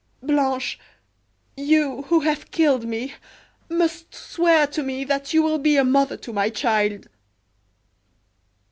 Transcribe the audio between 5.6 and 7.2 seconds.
a mother to my child!"